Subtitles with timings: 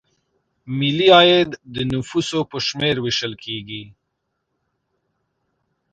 [0.77, 3.83] ملي عاید د نفوسو په شمېر ویشل کیږي.